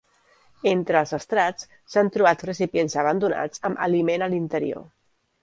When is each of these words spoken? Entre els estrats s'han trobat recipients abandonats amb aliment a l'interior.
Entre 0.69 0.95
els 1.01 1.11
estrats 1.17 1.67
s'han 1.95 2.09
trobat 2.15 2.45
recipients 2.51 2.97
abandonats 3.03 3.63
amb 3.71 3.85
aliment 3.91 4.27
a 4.27 4.33
l'interior. 4.35 4.91